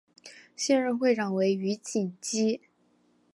[0.55, 2.59] 现任会长为余锦基。